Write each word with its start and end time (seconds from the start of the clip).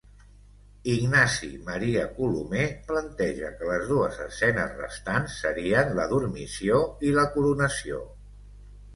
Ignasi 0.91 1.49
Maria 1.65 2.05
Colomer 2.13 2.63
planteja 2.87 3.51
que 3.59 3.67
les 3.71 3.83
dues 3.91 4.17
escenes 4.23 4.73
restants 4.79 5.35
serien 5.43 5.93
la 5.99 6.07
Dormició 6.15 6.79
i 7.11 7.13
la 7.19 7.27
Coronació. 7.37 8.01